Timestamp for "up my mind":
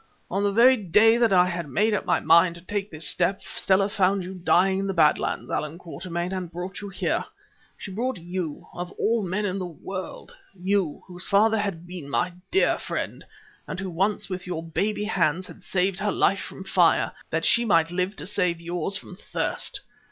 1.93-2.55